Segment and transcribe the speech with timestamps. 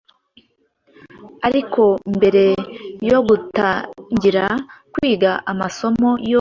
[1.47, 1.83] Ariko
[2.15, 2.43] mbere
[3.09, 4.45] yo gutangira
[4.93, 6.29] kwiga amasomo yo hejuru,